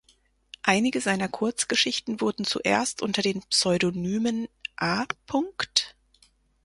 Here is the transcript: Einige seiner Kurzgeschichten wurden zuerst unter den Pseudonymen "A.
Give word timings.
Einige 0.63 0.99
seiner 0.99 1.27
Kurzgeschichten 1.29 2.21
wurden 2.21 2.43
zuerst 2.43 3.03
unter 3.03 3.21
den 3.21 3.43
Pseudonymen 3.51 4.47
"A. 4.75 5.05